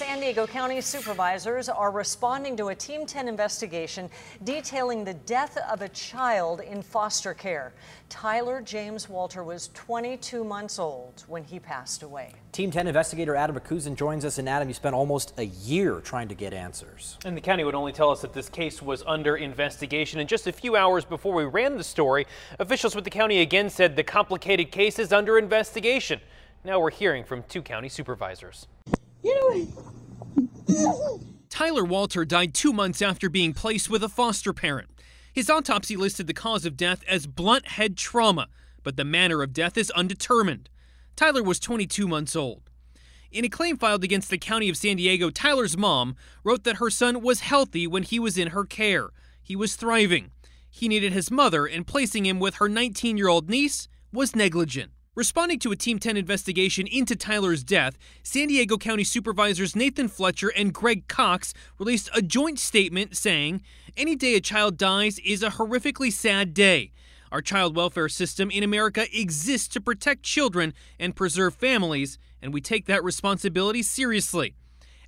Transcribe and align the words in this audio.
San 0.00 0.18
Diego 0.18 0.46
County 0.46 0.80
supervisors 0.80 1.68
are 1.68 1.92
responding 1.92 2.56
to 2.56 2.68
a 2.68 2.74
Team 2.74 3.06
10 3.06 3.28
investigation 3.28 4.10
detailing 4.42 5.04
the 5.04 5.14
death 5.14 5.58
of 5.70 5.82
a 5.82 5.88
child 5.90 6.60
in 6.60 6.82
foster 6.82 7.34
care. 7.34 7.72
Tyler 8.08 8.62
James 8.62 9.08
Walter 9.08 9.44
was 9.44 9.68
22 9.74 10.42
months 10.42 10.78
old 10.78 11.22
when 11.28 11.44
he 11.44 11.60
passed 11.60 12.02
away. 12.02 12.32
Team 12.50 12.70
10 12.70 12.88
investigator 12.88 13.36
Adam 13.36 13.54
Racusin 13.54 13.94
joins 13.94 14.24
us. 14.24 14.38
And 14.38 14.48
Adam, 14.48 14.66
you 14.66 14.74
spent 14.74 14.94
almost 14.94 15.34
a 15.38 15.44
year 15.44 16.00
trying 16.00 16.28
to 16.28 16.34
get 16.34 16.52
answers. 16.52 17.16
And 17.24 17.36
the 17.36 17.40
county 17.40 17.62
would 17.62 17.76
only 17.76 17.92
tell 17.92 18.10
us 18.10 18.22
that 18.22 18.32
this 18.32 18.48
case 18.48 18.82
was 18.82 19.04
under 19.06 19.36
investigation. 19.36 20.18
And 20.18 20.28
just 20.28 20.46
a 20.46 20.52
few 20.52 20.74
hours 20.74 21.04
before 21.04 21.34
we 21.34 21.44
ran 21.44 21.76
the 21.76 21.84
story, 21.84 22.26
officials 22.58 22.96
with 22.96 23.04
the 23.04 23.10
county 23.10 23.40
again 23.40 23.70
said 23.70 23.94
the 23.94 24.02
complicated 24.02 24.72
case 24.72 24.98
is 24.98 25.12
under 25.12 25.38
investigation. 25.38 26.20
Now 26.64 26.80
we're 26.80 26.90
hearing 26.90 27.22
from 27.22 27.44
two 27.44 27.62
county 27.62 27.88
supervisors. 27.88 28.66
Tyler 31.48 31.84
Walter 31.84 32.24
died 32.24 32.54
two 32.54 32.72
months 32.72 33.02
after 33.02 33.28
being 33.28 33.52
placed 33.52 33.90
with 33.90 34.02
a 34.02 34.08
foster 34.08 34.52
parent. 34.52 34.88
His 35.32 35.50
autopsy 35.50 35.96
listed 35.96 36.26
the 36.26 36.34
cause 36.34 36.64
of 36.64 36.76
death 36.76 37.04
as 37.08 37.26
blunt 37.26 37.68
head 37.68 37.96
trauma, 37.96 38.48
but 38.82 38.96
the 38.96 39.04
manner 39.04 39.42
of 39.42 39.52
death 39.52 39.76
is 39.76 39.90
undetermined. 39.92 40.68
Tyler 41.16 41.42
was 41.42 41.60
22 41.60 42.08
months 42.08 42.34
old. 42.34 42.70
In 43.30 43.44
a 43.44 43.48
claim 43.48 43.76
filed 43.76 44.02
against 44.02 44.30
the 44.30 44.38
County 44.38 44.68
of 44.68 44.76
San 44.76 44.96
Diego, 44.96 45.30
Tyler's 45.30 45.76
mom 45.76 46.16
wrote 46.42 46.64
that 46.64 46.76
her 46.76 46.90
son 46.90 47.20
was 47.20 47.40
healthy 47.40 47.86
when 47.86 48.02
he 48.02 48.18
was 48.18 48.36
in 48.36 48.48
her 48.48 48.64
care. 48.64 49.10
He 49.40 49.54
was 49.54 49.76
thriving. 49.76 50.30
He 50.68 50.88
needed 50.88 51.12
his 51.12 51.30
mother, 51.30 51.66
and 51.66 51.86
placing 51.86 52.26
him 52.26 52.40
with 52.40 52.56
her 52.56 52.68
19 52.68 53.16
year 53.16 53.28
old 53.28 53.48
niece 53.48 53.88
was 54.12 54.34
negligent. 54.34 54.92
Responding 55.20 55.58
to 55.58 55.70
a 55.70 55.76
Team 55.76 55.98
10 55.98 56.16
investigation 56.16 56.86
into 56.86 57.14
Tyler's 57.14 57.62
death, 57.62 57.98
San 58.22 58.48
Diego 58.48 58.78
County 58.78 59.04
Supervisors 59.04 59.76
Nathan 59.76 60.08
Fletcher 60.08 60.48
and 60.56 60.72
Greg 60.72 61.08
Cox 61.08 61.52
released 61.78 62.08
a 62.14 62.22
joint 62.22 62.58
statement 62.58 63.14
saying, 63.18 63.60
Any 63.98 64.16
day 64.16 64.34
a 64.36 64.40
child 64.40 64.78
dies 64.78 65.18
is 65.18 65.42
a 65.42 65.50
horrifically 65.50 66.10
sad 66.10 66.54
day. 66.54 66.92
Our 67.30 67.42
child 67.42 67.76
welfare 67.76 68.08
system 68.08 68.50
in 68.50 68.62
America 68.62 69.04
exists 69.12 69.68
to 69.74 69.80
protect 69.82 70.22
children 70.22 70.72
and 70.98 71.14
preserve 71.14 71.54
families, 71.54 72.18
and 72.40 72.54
we 72.54 72.62
take 72.62 72.86
that 72.86 73.04
responsibility 73.04 73.82
seriously. 73.82 74.54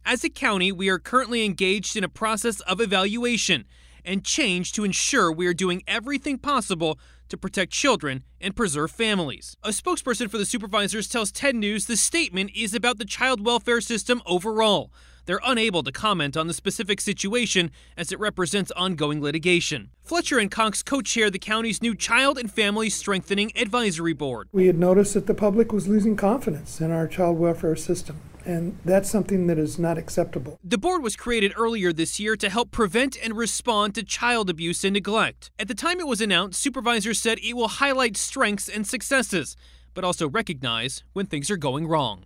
As 0.05 0.23
a 0.25 0.29
county, 0.29 0.71
we 0.71 0.91
are 0.91 0.99
currently 0.99 1.43
engaged 1.43 1.97
in 1.97 2.05
a 2.05 2.09
process 2.11 2.61
of 2.61 2.83
evaluation 2.83 3.65
and 4.05 4.25
change 4.25 4.73
to 4.73 4.85
ensure 4.85 5.33
we 5.33 5.47
are 5.47 5.55
doing 5.55 5.83
everything 5.87 6.37
possible 6.37 6.99
to 7.33 7.39
protect 7.39 7.73
children 7.73 8.25
and 8.43 8.55
preserve 8.55 8.91
families. 8.91 9.57
A 9.63 9.71
spokesperson 9.71 10.31
for 10.31 10.37
the 10.37 10.45
supervisors 10.45 11.09
tells 11.09 11.33
10 11.33 11.59
News 11.59 11.87
the 11.87 11.97
statement 11.97 12.51
is 12.55 12.75
about 12.75 12.99
the 12.99 13.07
child 13.07 13.43
welfare 13.43 13.81
system 13.81 14.21
overall. 14.27 14.93
They're 15.25 15.41
unable 15.43 15.83
to 15.85 15.93
comment 15.93 16.37
on 16.37 16.47
the 16.47 16.53
specific 16.53 17.01
situation 17.01 17.71
as 17.97 18.13
it 18.13 18.21
represents 18.21 18.71
ongoing 18.73 19.23
litigation. 19.23 19.89
Fletcher 20.03 20.39
and 20.39 20.51
Cox 20.51 20.83
co 20.83 21.01
chair 21.01 21.31
the 21.31 21.39
county's 21.39 21.81
new 21.81 21.95
Child 21.95 22.37
and 22.37 22.53
Family 22.53 22.91
Strengthening 22.91 23.51
Advisory 23.57 24.13
Board. 24.13 24.49
We 24.53 24.67
had 24.67 24.79
noticed 24.79 25.15
that 25.15 25.27
the 25.27 25.33
public 25.33 25.73
was 25.73 25.89
losing 25.89 26.17
confidence 26.17 26.83
in 26.83 26.91
our 26.91 27.09
child 27.09 27.39
welfare 27.39 27.77
system 27.77 28.21
and 28.45 28.79
that's 28.85 29.11
something 29.11 29.47
that 29.47 29.59
is 29.59 29.79
not 29.79 29.99
acceptable. 29.99 30.59
The 30.63 30.79
board 30.79 31.03
was 31.03 31.17
created 31.17 31.53
earlier 31.57 31.93
this 31.93 32.19
year 32.21 32.37
to 32.37 32.49
help 32.49 32.71
prevent 32.71 33.17
and 33.23 33.37
respond 33.37 33.95
to 33.95 34.03
child 34.03 34.51
abuse 34.51 34.85
and 34.85 34.95
neglect. 34.95 35.51
At 35.59 35.69
the 35.69 35.75
time 35.75 36.01
it 36.01 36.07
was 36.07 36.21
announced, 36.21 36.61
supervisors 36.61 37.19
said 37.19 37.39
it 37.41 37.55
will 37.55 37.69
highlight 37.69 38.17
strengths 38.17 38.69
and 38.69 38.87
successes, 38.87 39.57
but 39.95 40.05
also 40.05 40.29
recognize 40.29 41.05
when 41.13 41.27
things 41.27 41.51
are 41.51 41.57
going 41.57 41.87
wrong. 41.87 42.25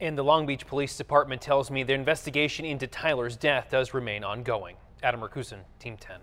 And 0.00 0.18
the 0.18 0.24
Long 0.24 0.46
Beach 0.46 0.66
Police 0.66 0.96
Department 0.96 1.40
tells 1.40 1.70
me 1.70 1.82
their 1.82 1.96
investigation 1.96 2.64
into 2.64 2.86
Tyler's 2.86 3.36
death 3.36 3.68
does 3.70 3.94
remain 3.94 4.24
ongoing. 4.24 4.76
Adam 5.02 5.20
Racusin, 5.20 5.60
Team 5.78 5.96
10. 5.96 6.20